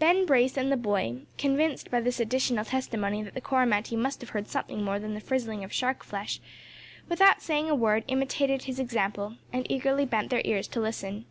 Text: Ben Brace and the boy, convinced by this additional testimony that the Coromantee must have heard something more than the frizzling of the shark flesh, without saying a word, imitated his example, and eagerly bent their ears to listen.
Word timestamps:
Ben 0.00 0.26
Brace 0.26 0.56
and 0.56 0.72
the 0.72 0.76
boy, 0.76 1.20
convinced 1.38 1.92
by 1.92 2.00
this 2.00 2.18
additional 2.18 2.64
testimony 2.64 3.22
that 3.22 3.34
the 3.34 3.40
Coromantee 3.40 3.94
must 3.94 4.20
have 4.20 4.30
heard 4.30 4.48
something 4.48 4.82
more 4.82 4.98
than 4.98 5.14
the 5.14 5.20
frizzling 5.20 5.62
of 5.62 5.70
the 5.70 5.74
shark 5.74 6.02
flesh, 6.02 6.40
without 7.08 7.40
saying 7.40 7.70
a 7.70 7.76
word, 7.76 8.02
imitated 8.08 8.62
his 8.64 8.80
example, 8.80 9.36
and 9.52 9.64
eagerly 9.70 10.04
bent 10.04 10.28
their 10.30 10.42
ears 10.44 10.66
to 10.66 10.80
listen. 10.80 11.24